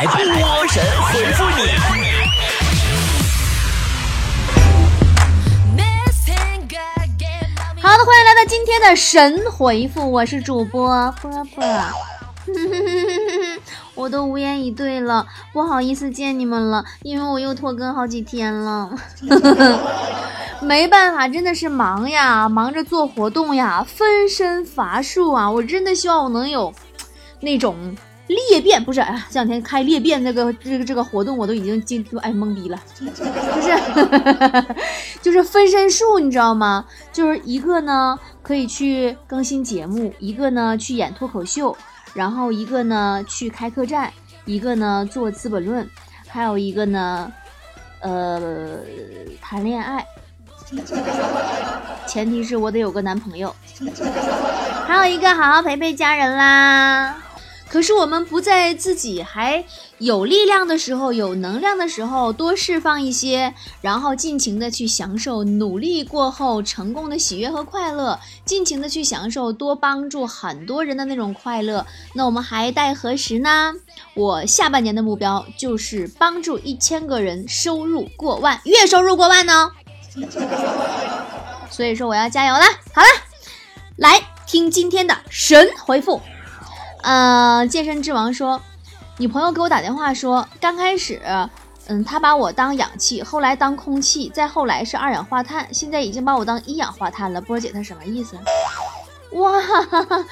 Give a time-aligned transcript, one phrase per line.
[0.00, 1.56] 来波神回复你。
[7.82, 11.64] 好的，欢迎来到今天的神回复，我是主播波波。
[13.94, 18.90] 我都无言以对了，不好意思见你们了，因为我又拖更好几天了。
[20.62, 25.50] 没办法，真的是忙呀，忙着做活动呀，分身乏术啊！
[25.50, 26.72] 我真的希望我能有
[27.40, 27.94] 那种
[28.30, 29.00] 裂变，不是？
[29.00, 33.06] 哎，这两天开裂变那个这个这个活动，我都已经惊哎懵逼了，就
[33.60, 33.72] 是
[35.20, 36.84] 就是分身术，你知道吗？
[37.12, 41.76] 就是一个呢可以去更新节目，一个呢去演脱口秀，
[42.14, 44.10] 然后一个呢去开客栈，
[44.44, 45.88] 一个呢做资本论，
[46.28, 47.32] 还有一个呢
[48.00, 48.78] 呃
[49.42, 50.06] 谈恋爱。
[52.06, 53.52] 前提是我得有个男朋友，
[54.86, 57.16] 还有一个好好陪陪家人啦。
[57.70, 59.64] 可是我们不在自己还
[59.98, 71.86] 有力量的时候、有能量的时候多释放一些，然后尽情的去享受努力过后成功的喜悦和快乐，尽情的去享受多帮助很多人的那种快乐。
[72.14, 73.72] 那我们还待何时呢？
[74.14, 79.70] 我下半年的目标就是帮助一千个人收入过万，月收入过万呢。
[81.70, 82.62] 所以说我要加油了。
[82.92, 83.08] 好了，
[83.94, 86.20] 来听今天的神回复。
[87.02, 88.60] 呃，健身之王说，
[89.18, 91.20] 女朋友给我打电话说，刚开始，
[91.86, 97.40] 嗯，他把我当氧气，后来当空气，再后来是二氧化碳，现在已经把我当一氧化碳了。
[97.40, 98.36] 波姐，她什么意思？
[99.32, 99.52] 哇，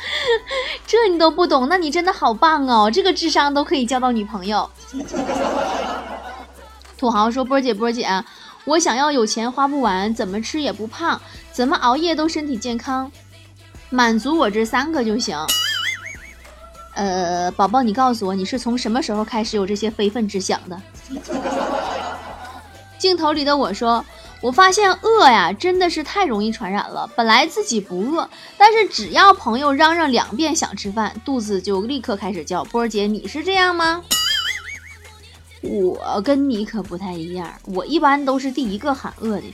[0.87, 4.69] 这你都不懂，那你真的好棒哦，这个智商都可以交到女朋友。
[6.97, 8.25] 土豪说，波姐，波姐。
[8.65, 11.19] 我想要有钱花不完，怎么吃也不胖，
[11.53, 13.11] 怎么熬夜都身体健康，
[13.89, 15.39] 满足我这三个就行。
[16.99, 20.77] 呃，宝宝，你告诉我，你是从什么时候开始有这些非分之想的？
[22.99, 24.05] 镜头里的我说，
[24.41, 27.09] 我发现饿呀，真的是太容易传染了。
[27.15, 32.65] 本来自己不饿，但是只要朋友嚷嚷两遍想吃饭，肚子就立刻开始叫。
[32.65, 34.03] 波儿姐，你是这样吗？
[35.63, 39.45] 我跟你可不太一样，我一般都是第一个喊饿的。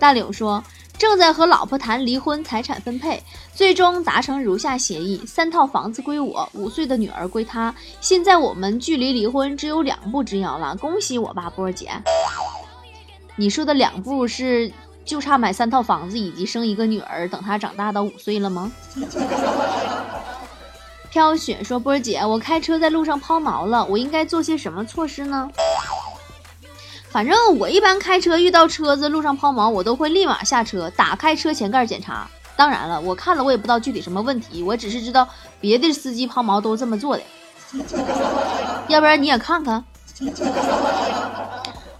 [0.00, 0.64] 大柳说，
[0.98, 3.22] 正在和老婆谈离婚财产分配，
[3.54, 7.72] 最终达成如下协议：三套房子归我，五岁的女儿归他。
[8.00, 11.88] 现在我们距离离婚只有两步之遥了，恭喜我吧，波儿姐。
[13.36, 14.72] 你说的两步是
[15.04, 18.72] 就差买三套房子以及生一个女儿，等她长大到五岁了吗？
[21.10, 25.48] 飘雪说：“波儿姐，我开车在路上抛锚了，我应该做些什么措施呢？
[27.10, 32.28] 反正我一般开车遇到车子路上抛锚，我都会立马下车，打开车前盖检查。
[32.54, 35.28] 当然了，我看了我也不知道具体什么问题，我只是知道
[35.60, 37.22] 别的司机抛锚都这么做的。
[38.88, 39.84] 要不然你也看看。”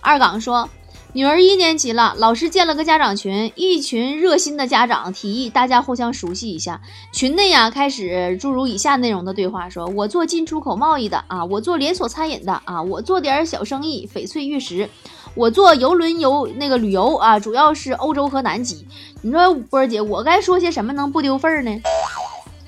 [0.01, 0.69] 二岗说。
[1.15, 6.83] 女儿一年级了，老师建了个家长群，一群热心的家长提议大家互相熟悉一下。
[7.13, 14.91] 群内呀开始诸如以下内容的对话：说我做进出口贸易的啊，我做连锁餐饮的啊，我做点小生意，翡翠玉石，
[15.35, 18.87] 我做游轮游那个旅游啊，主要是欧洲和南极。
[19.23, 21.81] 你说波儿姐，我该说些什么能不丢份儿呢？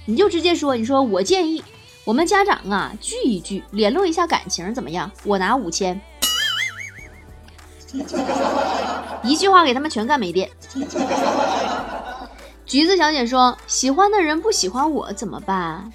[0.06, 1.62] 你就直接说，你说我建议
[2.06, 5.11] 我们家长啊聚一聚，联络一下感情怎么样？
[5.27, 6.00] 我拿五千。
[9.23, 10.51] 一句话给他们全干没电。
[12.65, 15.93] 橘子小姐说：“喜欢的人不喜欢我怎么办？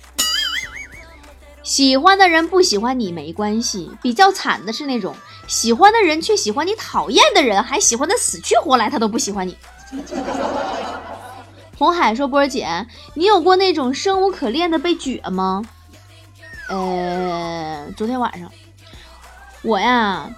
[1.63, 5.15] 喜欢的人不喜欢你没关系，比较惨的是那种
[5.47, 9.57] 喜欢的人却喜欢你讨厌的人，还喜欢的死去活来，他都不喜欢你。”
[11.77, 12.85] 红海说：“波儿姐，
[13.15, 15.63] 你有过那种生无可恋的被撅吗？”
[16.69, 18.51] 呃，昨天晚上
[19.61, 20.29] 我呀。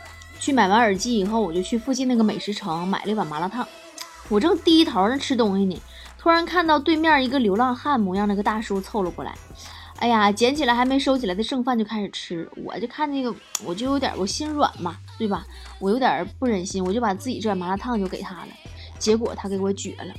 [0.48, 3.68] 去买完耳机以后，我就去附近那个美食城买了一碗麻辣烫。
[4.30, 5.78] 我正低头那吃东西呢，
[6.18, 9.36] 突然看到对面一个流浪汉模样那个大叔凑了过来。
[9.98, 12.50] 哎呀，捡起来还没收起来的剩饭就开始吃。
[12.64, 13.36] 我就看那个，
[13.66, 15.46] 我就有点我心软嘛，对吧？
[15.80, 18.48] 我有点不忍心，我就把自己这碗麻辣烫就给他了。
[18.98, 20.14] 结果他给我撅了，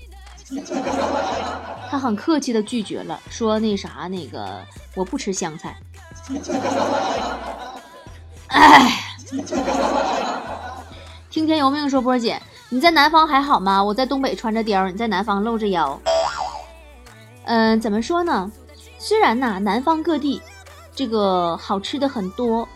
[1.88, 4.62] 他很客气的拒绝了，说那啥那个
[4.94, 5.74] 我不吃香菜。
[8.48, 9.07] 哎。
[11.30, 12.40] 听天由命说波姐，
[12.70, 13.82] 你在南方还好吗？
[13.84, 16.00] 我在东北穿着貂，你在南方露着腰。
[17.44, 18.50] 嗯，怎么说呢？
[18.98, 20.40] 虽然呐，南方各地
[20.94, 22.66] 这个好吃的很多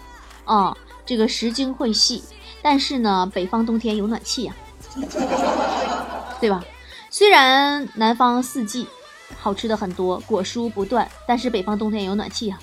[0.45, 2.23] 啊，这个时经会细，
[2.63, 4.55] 但是呢，北方冬天有暖气呀，
[6.41, 6.63] 对吧？
[7.11, 8.87] 虽然南方四季
[9.41, 12.59] 好吃的很多，果蔬不断，但是北方冬天有暖气呀。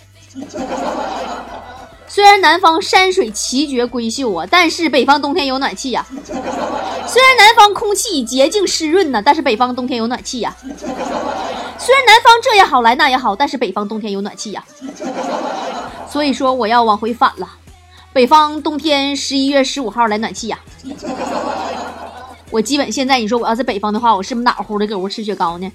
[2.09, 6.03] 虽然南方山水奇绝闺秀啊，但是北方冬天有暖气呀。
[6.11, 10.55] 虽然南方空气洁净湿润呢，但是北方冬天有暖气呀。
[11.77, 14.65] 虽然南方这也好来那也好，但是北方冬天有暖气呀。
[16.09, 17.47] 所以说我要往回返了，
[18.11, 20.57] 北方冬天十一月十五号来暖气呀。
[22.49, 25.71] 我基本现在你说我要在北方的话，我是不是哪乎的搁屋吃雪糕呢？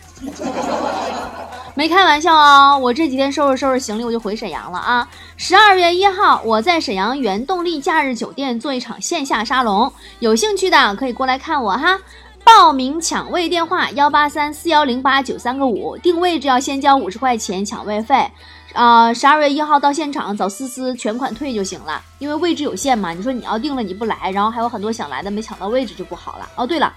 [1.77, 2.77] 没开玩笑啊！
[2.77, 5.09] 我这几天收拾收拾行李，我就回沈阳了啊！
[5.47, 12.01] 十二月一号，我在沈阳原动力假日酒店做一场线下沙龙，有兴趣的可以过来看我哈。
[12.43, 18.27] 报名抢位电话：幺八三四幺零八九三个五，定位置要先交五十块钱抢位费。
[18.73, 23.13] 啊，十二月一号到现场找思思全款退就行了，因为位置有限嘛。
[23.13, 26.49] 你说你要定了你不来，然后还有很多想来的没抢到位置就不好了。
[26.57, 26.91] 哦，对了。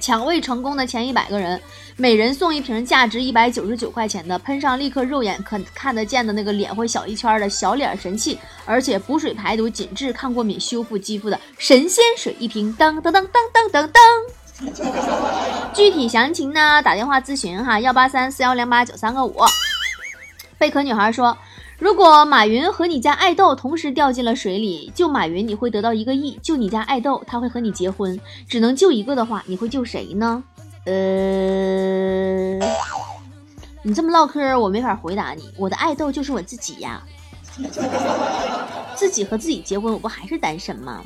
[0.00, 1.60] 抢位成功的前一百个人，
[1.96, 12.74] 每人送一瓶价值一百九十九块钱的喷上立刻肉眼可看得见的那个脸会小一圈的小脸神器，而且补水排毒、紧致、抗过敏、修复肌肤的神仙水一瓶。
[12.76, 14.00] 噔噔噔噔噔噔噔。
[15.74, 19.36] 具体详情呢，打电话咨询哈，幺八三四幺零八九三个五。
[20.58, 21.36] 贝壳女孩说。
[21.80, 30.44] 如果马云和你家爱豆同时掉进了水里，救马云你会得到一个亿，救你家爱豆他会和你结婚，只能救一个的话，你会救谁呢？
[30.84, 32.58] 呃，
[33.82, 35.50] 你这么唠嗑，我没法回答你。
[35.56, 37.02] 我的爱豆就是我自己呀，
[38.94, 41.02] 自己和自己结婚，我不还是单身吗？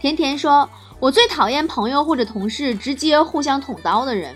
[0.00, 0.66] 甜甜说，
[0.98, 4.34] 我最讨厌朋友或者同事直接互相捅刀的人，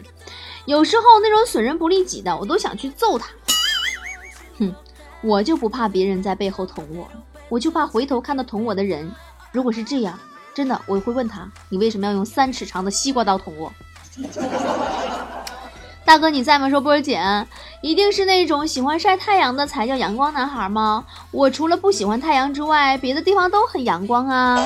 [0.66, 3.30] 有时候那种损人不利己的，我都想去揍他。
[4.58, 4.74] 哼，
[5.22, 7.08] 我就不怕别人在背后捅我，
[7.48, 9.10] 我就怕回头看到捅我的人。
[9.52, 10.18] 如果是这样，
[10.54, 13.72] 真的我会问他，你为什么要用三尺长的西瓜刀捅我？
[16.04, 16.70] 大哥你在吗？
[16.70, 17.20] 说波儿姐，
[17.82, 21.04] 一定是那种喜欢晒太阳的才叫阳光男孩吗？
[21.30, 24.58] 我除了不喜欢太阳之外，别的地方都很阳光啊。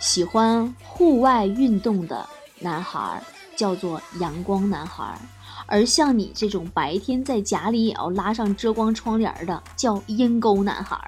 [0.00, 2.28] 喜欢户外运动的
[2.58, 3.22] 男孩
[3.56, 5.16] 叫做阳光男孩。
[5.68, 10.98] 而像你这种白天在家里也要拉上遮光窗帘的，叫阴沟男孩。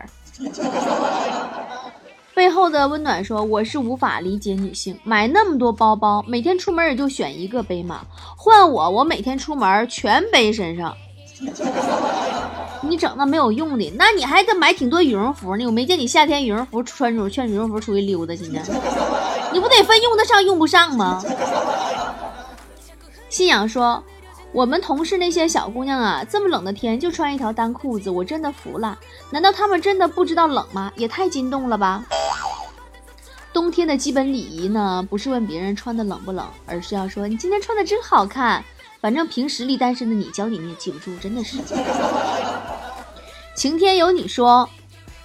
[2.35, 8.03] 背后的温暖说：“我是无法理解女性买那么多包包，每天出门也就选一个背嘛。
[8.37, 10.95] 换我，我每天出门全背身上。
[12.83, 15.67] 你整那没有用的，那你还得买挺多羽绒服呢。
[15.67, 18.61] 我没见你夏天羽绒服穿着，穿羽绒服出去溜达去呢。
[19.53, 21.23] 你不得分用得上用不上吗？”
[23.31, 24.03] 信仰说。
[24.53, 28.99] 我们同事那些小姑娘啊，这么冷的天就穿一条单裤子，我真的服了。
[29.31, 30.93] 难道她们真的不知道冷吗？
[30.97, 32.05] 也太激动了吧！
[33.53, 38.65] 冬天的基本礼仪呢，不是问别人穿的冷不冷，而是要说你今天穿的真好看。
[39.01, 41.57] 反正凭实力单身的你，教你你也记不住，真的是。
[43.55, 44.69] 晴天有你说，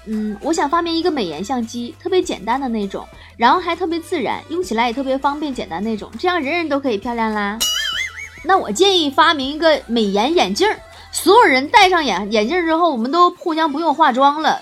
[0.06, 3.06] 嗯，我想发明一个美颜相机，特别简单的那种，
[3.38, 7.58] 然后还特别自然，用起来也特别方便简单那种，这样人人都可以漂亮啦。
[8.46, 10.78] 那我建议发明一个美颜眼镜儿，
[11.12, 14.62] 所有人戴上眼眼镜之后，我们都互相不用化妆了，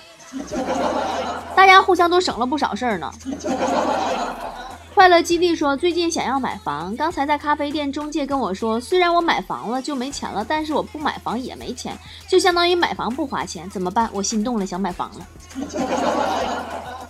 [1.56, 3.12] 大家互相都省了不少事儿呢。
[4.94, 11.98] 快乐基地说，最近想要买房，刚才在咖啡店中介跟我说，虽然我买房了就没钱了，但是我不买房也没钱，
[12.28, 14.08] 就相当于买房不花钱，怎么办？
[14.14, 15.26] 我心动了，想买房了。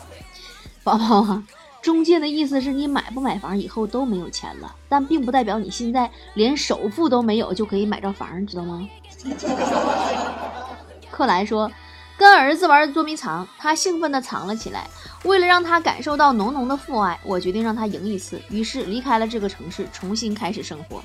[0.84, 1.44] 宝宝啊。
[1.84, 8.88] 中介的意思是你买不买房以后都没有钱了，但并不代表你现在连首付都没有就可以买着房，知道吗？
[11.12, 11.70] 克莱说，
[12.18, 14.88] 跟儿子玩捉迷藏，他兴奋地藏了起来。
[15.26, 21.04] 为了让他感受到浓浓的父爱，我决定让他赢一次，于是离开了这个城市，重新开始生活。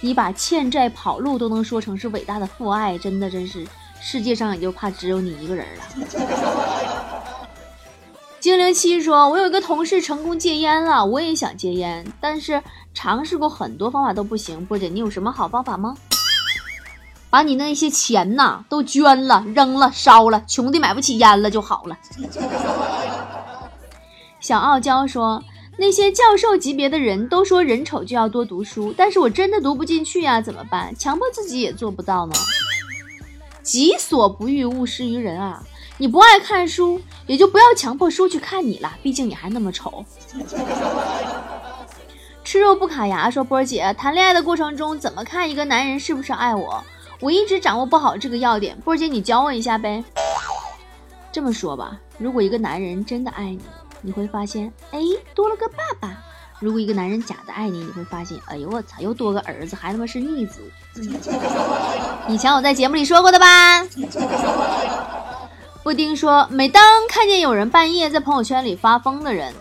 [0.00, 3.66] 你把欠债跑路都能说成是伟大的父爱，真的真是
[4.02, 5.84] 世界上也就怕只有你一个人了。
[8.40, 12.62] 精灵七说：“我有一个同事成功戒烟了，我也想戒烟，但是
[12.94, 14.64] 尝试过很多方法都不行。
[14.64, 15.96] 波姐，你有什么好方法吗？
[17.30, 21.98] 把你那些钱呐都捐了、扔了、烧了，穷的买不起烟了就好了。”
[24.38, 25.42] 小傲娇说
[25.76, 30.94] ：“那些教授级别的人都说人丑就要多读书，但是我真的读不进去呀，怎么办？
[30.96, 32.34] 强迫自己也做不到呢。
[33.64, 35.60] 己所不欲，勿施于人啊。”
[35.98, 38.96] 你不爱看书，也就不要强迫书去看你了。
[39.02, 40.04] 毕竟你还那么丑。
[42.44, 46.82] 吃肉不卡牙说：“波儿姐，谈恋爱的过程中怎么看一个男人是不是爱我？
[47.20, 48.78] 我一直掌握不好这个要点。
[48.84, 50.02] 波儿姐，你教我一下呗。”
[51.30, 53.60] 这么说吧，如果一个男人真的爱你，
[54.00, 55.00] 你会发现，哎，
[55.34, 56.08] 多了个爸爸；
[56.58, 60.62] 如果一个男人假的爱你，你会发现，哎呦我操，又多个儿子，还他妈是逆子。
[62.28, 63.84] 以前我在节目里说过的吧。
[65.88, 69.54] 布丁说，每当看见有人半夜在朋友圈里发疯的人，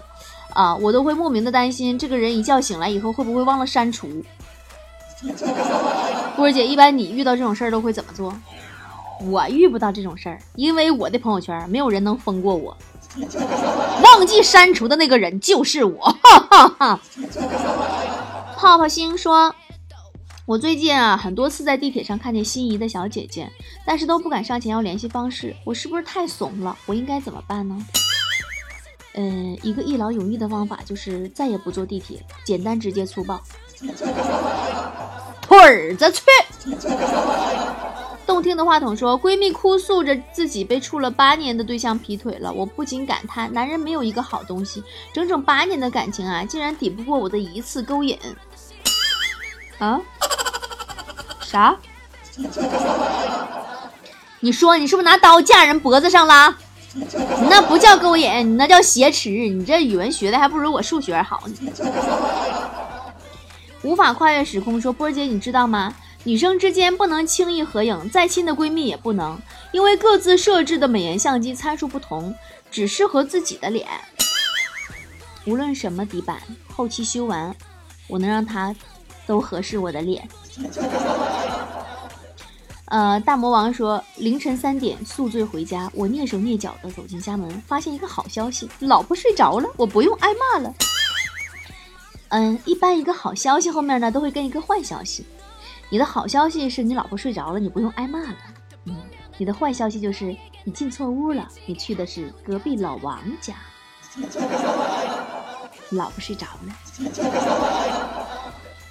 [0.53, 4.09] 啊，我都会莫名的担心，这个人一觉醒来以后会不会忘了删除。
[6.35, 8.33] 波儿姐，一般你遇到这种事儿都会怎么做？
[9.25, 12.75] 我遇不到这种事儿，因为我的朋友圈没有人能疯过我。
[14.03, 16.13] 忘记删除的那个人就是我。
[16.21, 16.99] 哈哈哈。
[18.57, 19.55] 泡泡星说
[20.47, 23.51] ：“我最近啊，很多次在地铁上看见心仪的小姐姐，
[23.85, 25.53] 但是都不敢上前要联系方式。
[25.65, 26.77] 我是不是太怂了？
[26.85, 27.85] 我应该怎么办呢？”
[29.15, 33.41] 嗯，一个一劳永逸的方法就是再也不坐地铁，简单直接粗暴。
[35.41, 36.21] 腿儿子去！
[38.25, 48.17] 动听的话筒说：“闺蜜哭诉着自己被处了八年的对象劈腿了，我不禁感叹，男人没有一个好东西，整整八年的感情啊，竟然抵不过我的一次勾引。”
[49.77, 50.01] 啊？
[51.47, 51.77] 啥？
[54.41, 56.57] 你说你是不是拿刀架人脖子上了？
[56.93, 59.29] 你那不叫勾引，你那叫挟持。
[59.29, 61.71] 你这语文学的还不如我数学好呢。
[63.83, 65.93] 无法跨越时空说：“波儿姐，你知道吗？”
[66.25, 69.39] 女生之间不能轻易合影，再亲的闺蜜也不能，
[69.71, 72.35] 因为各自设置的美颜相机参数不同，
[72.69, 73.87] 只适合自己的脸。
[75.45, 76.37] 无论什么底板，
[76.75, 77.55] 后期修完，
[78.07, 78.75] 我能让它
[79.25, 80.27] 都合适我的脸。
[82.89, 90.73] 呃，大魔王说，凌晨三点宿醉回家，我蹑手蹑脚的走进家门，发现一个好消息，老婆睡着了，我不用挨骂了。
[92.29, 95.25] 嗯，一般一个好消息后面呢，都会跟一个坏消息。
[95.89, 98.35] 你的好消息是你老婆睡着了，你不用挨骂了。
[98.85, 98.95] 嗯，
[99.37, 103.53] 你的坏消息就是你进错屋了，你去的是隔壁老王家。
[105.91, 106.73] 老婆睡着了。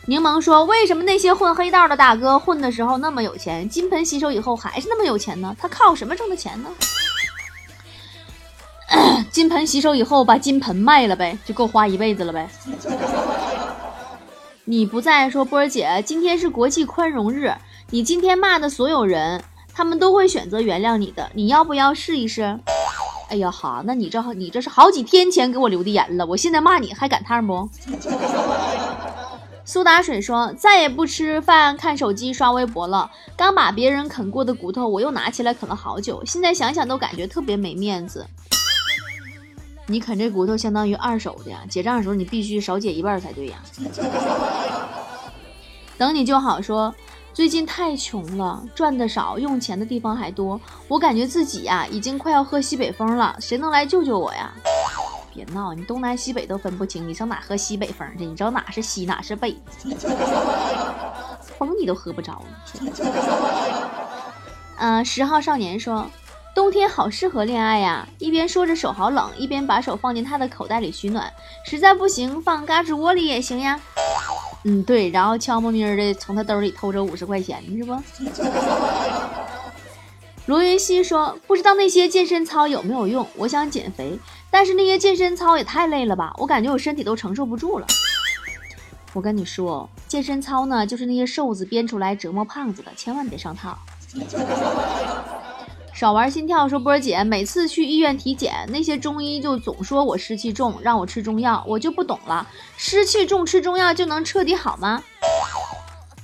[0.08, 5.54] 柠檬说：“为什么那些混黑道的大哥混的时候那么有钱，金盆洗手以后还是那么有钱呢？
[5.58, 6.70] 他靠什么挣的钱呢？
[9.32, 12.48] 金盆洗手以后把金盆卖了呗，就够花一辈子了呗。”
[14.68, 17.52] 你不在说波儿姐，今天是国际宽容日，
[17.90, 19.42] 你今天骂的所有人，
[19.74, 22.60] 他们都会选择原谅你的，你要不要试一试？
[23.28, 27.68] 哎呀哈，那你这你这是好几天前给我留的言了，我现在骂你还赶趟不？
[29.68, 38.24] 苏打水说再也不吃饭看手机刷微博了，刚把别人啃过的骨头我又拿起来啃了好久，现在想想都感觉特别没面子。
[39.88, 43.58] 你啃这骨头相当于二手的呀，结账的时候你必须少结一半才对呀。
[45.98, 46.94] 等你就好说，
[47.34, 54.52] 最近太穷了，赚的少，用钱的地方还多，我感觉自己呀已经快要喝西北风了，谁能来救救我呀？
[55.36, 58.24] 别闹，你东南西北都分不清，你上哪喝西北风去？
[58.24, 59.56] 你知道哪是西哪是北？
[61.58, 62.42] 风你都喝不着。
[64.78, 66.10] 嗯， 十号少年说。
[66.54, 68.08] 冬天好适合恋爱呀！
[68.18, 71.30] 一边说着手好冷，一边把手放进他的口袋里取暖。
[71.66, 73.78] 实在不行，放嘎吱窝里也行呀。
[74.64, 77.92] 嗯，对，然后悄咪咪的从他兜里偷着五十块钱，是不？
[80.46, 83.26] 罗云熙说：“不知道那些健身操有没有用？
[83.34, 84.16] 我想减肥，
[84.48, 86.32] 但是那些健身操也太累了吧！
[86.38, 87.86] 我感觉我身体都承受不住了。”
[89.12, 93.76] 我跟你说，健身操呢，就是那些瘦子编出来折磨胖子的，千万别上套。
[95.92, 102.46] 少玩心跳，说波儿姐，每次去医院体检，那些中医就总说我湿气重，让我吃中药，我就不懂了。
[102.76, 105.02] 湿气重吃中药就能彻底好吗？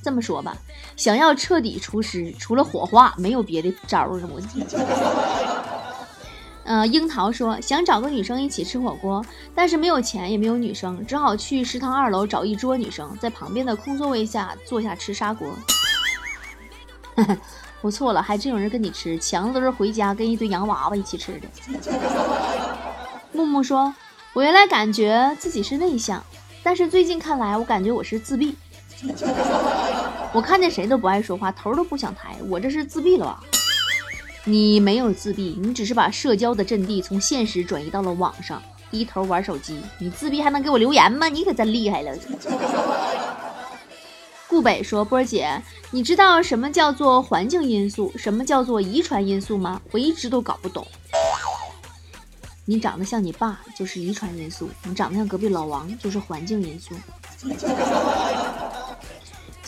[0.04, 0.56] 这么说吧，
[0.96, 4.28] 想要彻底除湿，除了火化，没有别的招儿了。
[4.32, 4.40] 我。
[6.64, 15.48] 嗯，樱桃说想找个女生一起吃火锅，但是没有钱，也没有女生，只好去食堂二楼找一桌女生，在旁边的空座位下坐下吃砂锅。
[17.82, 21.48] 不错了，还真有人跟你吃，强子都是回家跟一堆洋娃娃一起吃的。
[23.32, 23.92] 木木说
[24.32, 26.22] ：“我原来感觉自己是内向，
[26.62, 28.56] 但是最近看来，我感觉我是自闭。
[30.34, 33.40] 我看见谁都不爱说话，头都不想抬，我这是自闭了吧？
[34.44, 39.80] 你没有自闭，你只是把社交的阵地从现实转移到了网上，低头玩手机。
[39.98, 41.28] 你自闭还能给我留言吗？
[41.28, 42.16] 你可真厉害了。”
[44.48, 49.80] 顾北说：“波儿姐，你知道什么叫做环境因素，什么叫做遗传因素吗？
[49.90, 50.86] 我一直都搞不懂。
[52.64, 56.94] 你长得像你爸就是遗传因素，你长得像隔壁老王就是环境因素。”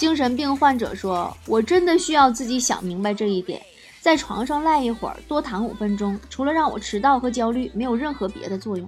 [0.04, 3.58] 精神病患者说：“我真的需要自己想明白这一点，
[4.02, 8.86] 在床上赖一会儿，多躺五分钟，除了让我迟到和焦虑，没有任何别的作用。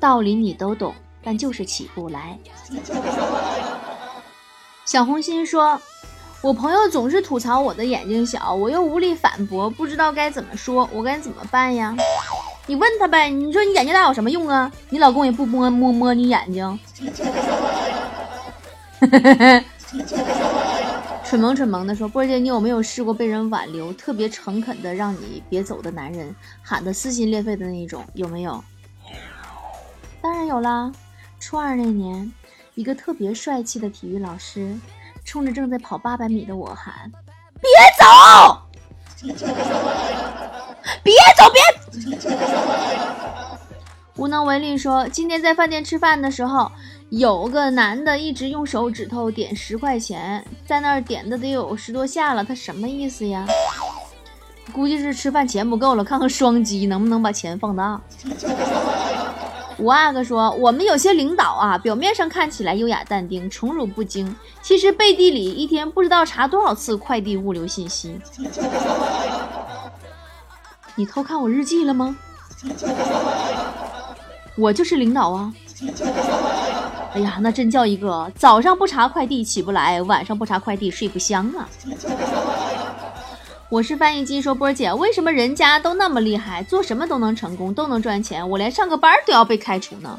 [0.00, 2.38] 道理你都懂，但就是起不来。
[4.86, 5.78] ”小红心说
[6.40, 11.94] ：“我朋友总是吐槽我的眼睛小，我又无力反驳，不知道该怎么说，我该怎么办呀？
[12.64, 14.72] 你问他呗，你说你眼睛大有什么用啊？
[14.88, 16.80] 你老公也不摸摸摸你眼睛。
[21.24, 28.62] 蠢萌蠢萌的说：“波姐，你有没有试过被人挽留，特别诚恳的让你别走的男人，喊得撕心裂肺的那一种，有没有？”
[30.20, 30.92] 当然有啦。
[31.40, 32.32] 初二那年，
[32.74, 34.78] 一个特别帅气的体育老师。
[35.24, 37.08] 冲着正在跑八百米的我喊
[37.62, 38.04] ：“别走，
[41.04, 41.62] 别走，别！”
[44.16, 46.72] 无能为力说：“今天在饭店吃饭的时候，
[47.12, 53.44] 有个男的一直用手指头点十块钱，在那儿点的得有十多下了，他什么意思呀？
[54.72, 58.00] 估计是吃饭钱不够了，看看双击能不能把钱放大。”
[59.76, 68.18] 五阿哥说：“我们有些领导啊，表面上看起来优雅淡定、宠辱不惊，其实背地里一天不知道查多少次快递物流信息。
[70.94, 72.16] 你偷看我日记了吗？
[74.56, 75.52] 我就是领导啊！
[77.14, 81.68] 哎呀，那真叫一个早上不查快递起不来，晚上不查快递睡不香啊！”
[83.68, 90.18] 我是翻译机，说波儿姐，为什么人家都那么厉害，做什么都能成功，都能赚钱，我连上个班都要被开除呢？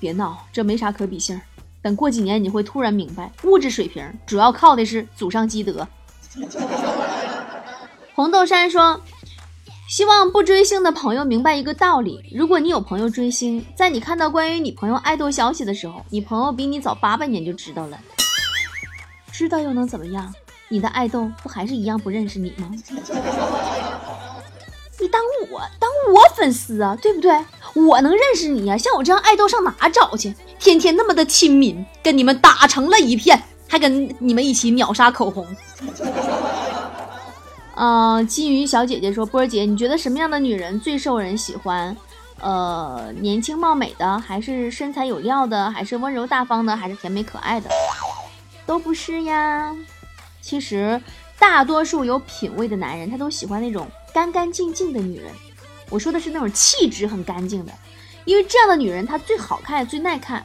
[0.00, 1.40] 别闹，这没啥可比性。
[1.82, 5.86] 等过几年，你会突然明白，物质水平主要靠的是祖上积德。
[8.14, 9.00] 红豆山说，
[9.94, 17.96] 希望不追星的朋友明白一个道理：如果你有朋友追星，在你看到关于你朋友爱豆消息的时候，你朋友比你早八百年就知道了，
[19.30, 20.34] 知道又能怎么样？
[20.68, 22.68] 你的爱豆不还是一样不认识你吗？
[24.98, 25.22] 你当
[25.52, 27.30] 我当我粉丝啊，对不对？
[27.76, 28.76] 我能认识你呀？
[28.76, 30.34] 像我这样爱豆上哪找去？
[30.58, 35.46] 天天那么的亲民，跟你们打成了一片，还跟你们一起秒杀口红。
[37.76, 41.96] 嗯，金鱼小姐姐说：“波儿姐，你觉得什么样的女人最受人喜欢？
[42.40, 47.68] 呃，年轻貌美的，还是身材有料的，还是温柔大方的，还是甜美可爱的？
[48.64, 49.74] 都不是呀。”
[50.40, 51.00] 其实，
[51.38, 55.32] 大多数有品位的男人，他都喜欢那种干干净净的女人。
[55.90, 57.72] 我说的是那种气质很干净的，
[58.24, 60.44] 因为这样的女人她最好看、最耐看，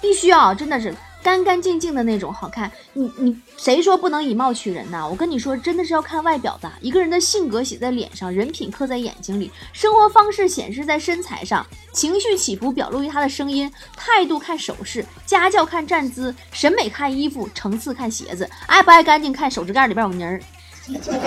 [0.00, 0.94] 必须啊，真的是。
[1.22, 5.06] 干干净净的那种好看，你你谁说不能以貌取人呢？
[5.08, 6.70] 我跟你说，真的是要看外表的。
[6.80, 20.40] 一个人的性格写在脸上，人品刻在眼睛里，生活方式显示在身材上，情绪起伏表露于他的声音，态度看手势，家教看站姿，审美看衣服，层次看鞋子，爱不爱干净看手指盖里边有泥儿，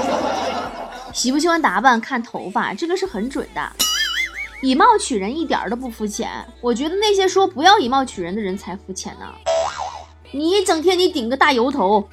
[1.13, 3.71] 喜不喜欢打扮看头发，这个是很准的。
[4.63, 6.30] 以貌取人一点都不肤浅，
[6.62, 9.25] 我觉得那些说不要以貌取人的人才肤浅呢。
[10.32, 12.08] 你整天你顶个大油头，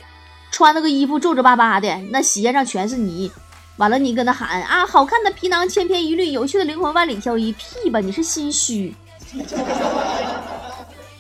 [0.51, 3.31] 穿那个衣服皱皱巴巴的，那鞋上全是泥，
[3.77, 8.95] 完了你搁那喊啊，好看的皮囊千篇一律，有趣的灵魂万里挑一，屁吧，你是心虚。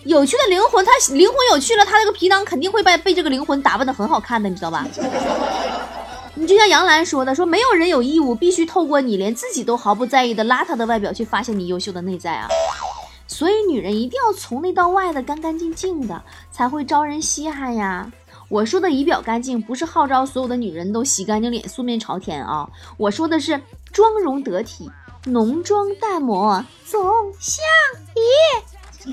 [0.04, 4.86] 有趣的灵魂，他灵魂有趣了，他那个皮囊肯定会被被这个灵魂打扮的很好看的，你知道吧？
[6.34, 12.48] 你就像杨澜说的，说没有人有义务必须透过你连自己都毫不在意的邋遢的外表去发现你优秀的内在啊。
[13.38, 18.10] 所以，女人一定要从内到外的干干净净的，才会招人稀罕呀。
[18.48, 22.68] 我说的仪表干净，不是号召所有的女人都洗干净脸、素面朝天啊。
[22.96, 24.90] 我说的是妆容得体、
[25.26, 27.64] 浓妆淡抹总相
[28.16, 28.20] 宜。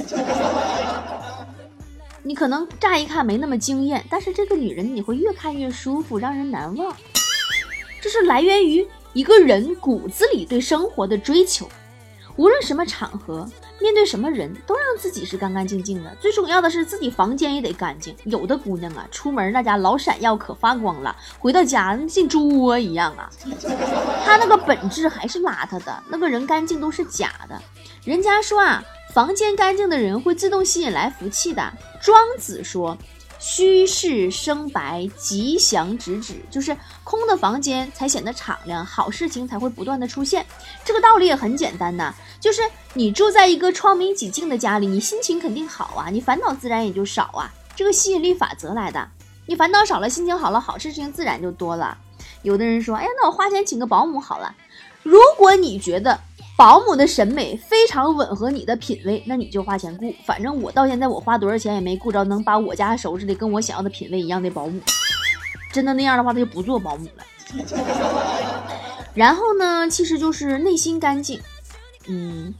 [2.23, 6.97] 你可能乍一看没那么惊艳，但是这个女人你会越看越舒服，让人难忘。
[8.01, 11.69] 这是来源于一个人骨子里对生活的追求，
[12.37, 13.47] 无论什么场合。
[13.79, 18.15] 面对什么人都让自己是干干净净的，最重要的是自己房间也得干净。
[18.23, 23.29] 有的姑娘啊，出门那家老闪耀，可发光了，回到家进猪窝一样啊。
[24.23, 27.61] 她那个本质还是邋遢的，那个人干净都是假的。
[28.03, 28.83] 人家说啊，
[29.13, 31.73] 房间干净的人会自动吸引来福气的。
[32.01, 32.97] 庄子说。
[33.47, 40.43] 虚室生白，吉祥直指，就是空的房间才显得敞亮，好事情才会不断的出现。
[40.83, 42.63] 这个道理也很简单呐，就是
[42.95, 47.53] 你住在一个窗明几净的家里，你心情肯定好啊，你烦恼自然也就少啊。
[47.75, 49.07] 这个吸引力法则来的，
[49.45, 51.95] 你烦恼少了，心情好了，好事情自然就多了。
[52.41, 54.55] 有的人说，哎呀，那我花钱请个保姆好了。
[55.03, 56.19] 如果你觉得，
[56.57, 60.15] 保姆的审美非常吻合你的品味，那你就花钱雇。
[60.25, 64.79] 反正我到现在我花多少钱也没雇着能把我家收拾的跟我想要的品味一样的保姆。
[65.73, 67.25] 真的那样的话，他就不做保姆了。
[69.13, 71.41] 然后呢，其实就是内心干净，
[72.07, 72.53] 嗯，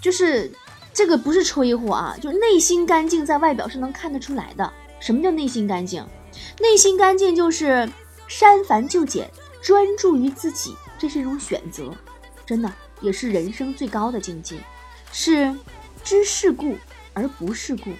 [0.00, 0.50] 就是
[0.94, 4.72] 这个不是吹呼啊，就内心干净，在外表是能看得出来的。
[5.00, 6.02] 什么叫内心干净？
[6.60, 7.86] 内心干净就是
[8.26, 11.94] 删繁就简，专注于自己，这是一种选择，
[12.46, 12.72] 真的
[13.02, 14.56] 也是人生最高的境界，
[15.12, 15.54] 是
[16.02, 16.76] 知世故
[17.12, 17.90] 而不世故，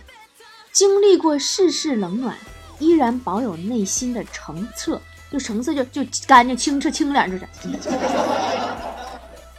[0.73, 2.37] 经历过世事冷暖，
[2.79, 7.47] 依然保有内心的澄澈，就澄澈就就干净清澈清凉，就是。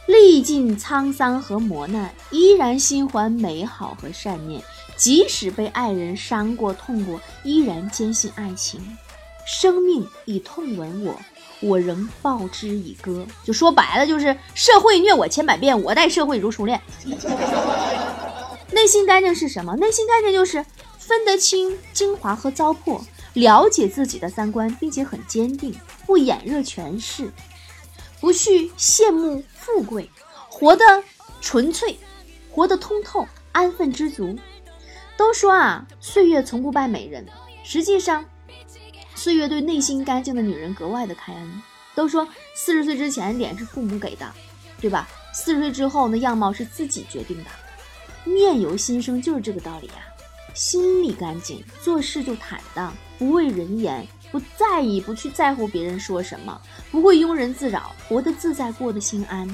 [0.06, 4.62] 历尽沧桑和磨难，依然心怀美好和善念，
[4.96, 8.98] 即使被爱人伤过、痛过，依然坚信爱情。
[9.46, 11.18] 生命以痛吻我，
[11.64, 13.26] 我仍报之以歌。
[13.42, 16.80] 就说白了，就是社会虐我千百遍，我待社会如初恋。
[18.70, 19.74] 内心干净是什么？
[19.76, 20.64] 内心干净就是
[20.98, 23.00] 分得清精华和糟粕，
[23.34, 25.74] 了解自己的三观，并且很坚定，
[26.06, 27.30] 不眼热权势。
[28.20, 30.10] 不去羡慕富贵，
[30.48, 30.84] 活得
[31.40, 31.98] 纯粹，
[32.50, 34.36] 活得通透，安分知足。
[35.16, 37.26] 都说啊，岁月从不败美人。
[37.62, 38.24] 实际上，
[39.24, 41.62] 岁月对内心干净的女人格外的开恩。
[41.94, 44.30] 都说四十岁之前脸是父母给的，
[44.78, 45.08] 对吧？
[45.32, 47.44] 四十岁之后那样貌是自己决定的。
[48.30, 50.04] 面由心生就是这个道理啊。
[50.52, 54.06] 心里干净，做事就坦荡，不畏人言。
[54.30, 56.60] 不在意，不去在乎别人说什么，
[56.90, 59.48] 不会庸人自扰，活得自在，过得心安。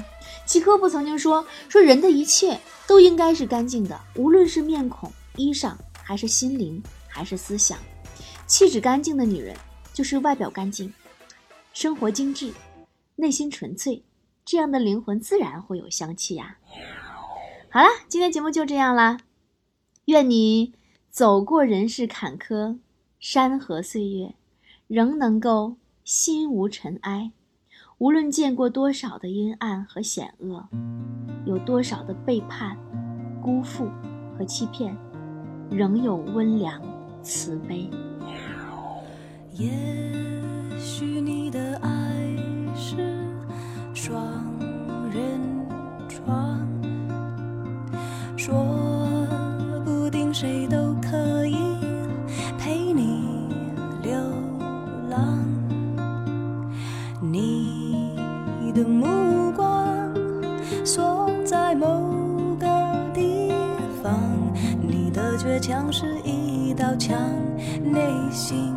[0.47, 7.79] 契诃夫曾经说：“说人的一切都应该是干净的，无论是面孔、衣裳，还是心灵，还是思想。
[8.51, 9.57] 气质干净的女人，
[9.95, 10.93] 就是外表干净，
[11.73, 12.53] 生活精致，
[13.15, 14.03] 内心纯粹，
[14.45, 16.59] 这样的灵魂自然会有香气呀。”
[17.71, 19.19] 好了，今天节目就这样啦。
[20.07, 20.75] 愿你
[21.11, 22.81] 走过人世坎坷，
[23.21, 24.35] 山河岁月。
[24.89, 27.31] 仍能够心无尘埃，
[27.99, 30.69] 无论见过多少的阴暗和险恶，
[31.47, 32.77] 有多少的背叛、
[33.41, 33.89] 辜负
[34.37, 34.97] 和欺骗，
[35.71, 36.83] 仍有温良
[37.23, 37.89] 慈悲。
[39.61, 39.69] 也
[40.79, 41.89] 许你的爱
[42.75, 42.97] 是
[43.93, 44.23] 双
[45.13, 45.39] 人
[46.09, 46.59] 床，
[48.39, 48.55] 说
[49.85, 51.77] 不定谁都可以
[52.59, 53.49] 陪你
[54.03, 54.13] 流
[55.11, 55.39] 浪。
[57.21, 57.61] 你。
[58.73, 60.15] 的目光
[60.85, 62.67] 锁在某个
[63.13, 63.53] 地
[64.01, 64.15] 方，
[64.81, 67.19] 你的倔强是一道墙，
[67.83, 68.70] 内心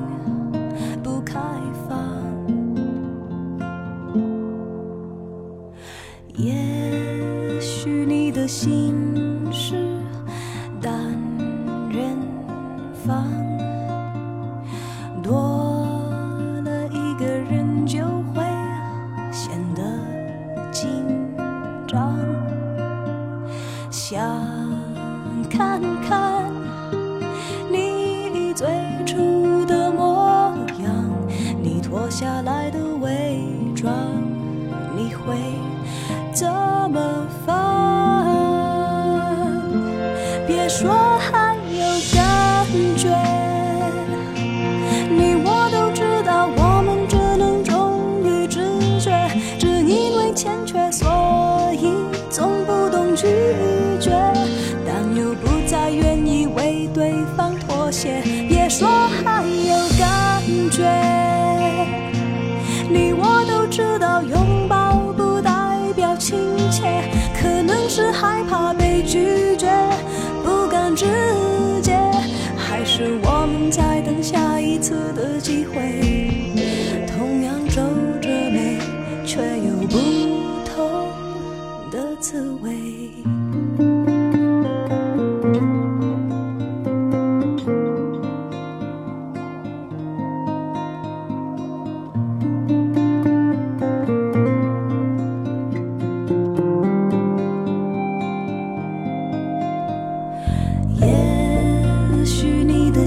[8.54, 9.23] 心。
[50.34, 51.08] 欠缺，所
[51.74, 51.94] 以
[52.30, 53.28] 总不懂拒
[54.00, 54.12] 绝，
[54.86, 58.22] 但又不再愿意为对方妥协。
[58.50, 58.88] 别说
[59.24, 60.42] 还有感
[60.72, 60.84] 觉，
[62.90, 65.52] 你我都知道，拥抱不代
[65.96, 66.38] 表亲
[66.72, 67.04] 切，
[67.40, 69.53] 可能是害怕被拒绝。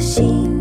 [0.00, 0.55] 心。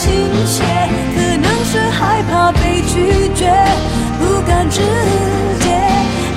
[0.00, 0.10] 倾
[0.46, 0.64] 斜
[1.14, 3.52] 可能是害怕被拒绝
[4.18, 4.80] 不敢直
[5.60, 5.76] 接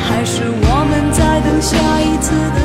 [0.06, 2.63] 还是我们在等下一次的